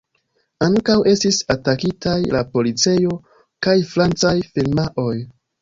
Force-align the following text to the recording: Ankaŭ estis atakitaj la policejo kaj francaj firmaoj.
Ankaŭ 0.67 0.95
estis 1.11 1.41
atakitaj 1.55 2.15
la 2.37 2.43
policejo 2.55 3.13
kaj 3.67 3.77
francaj 3.95 4.37
firmaoj. 4.57 5.17